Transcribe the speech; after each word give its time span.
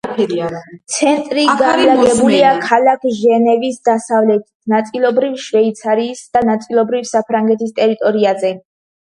ცენტრი 0.93 1.43
განლაგებულია 1.59 2.53
ქალაქ 2.63 3.05
ჟენევის 3.17 3.77
დასავლეთით, 3.91 4.49
ნაწილობრივ 4.75 5.37
შვეიცარიის 5.45 6.25
და 6.39 6.45
ნაწილობრივ 6.53 7.07
საფრანგეთის 7.13 7.77
ტერიტორიაზე. 7.79 8.53